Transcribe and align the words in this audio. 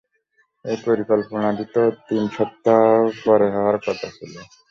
এই 0.65 0.77
পরিকল্পনাটি 0.85 1.65
তো 1.75 1.83
তিন 2.07 2.23
সপ্তাহ 2.37 2.81
পরে 3.23 3.47
হওয়ার 3.55 3.77
কথা 3.85 4.07
ছিল। 4.17 4.33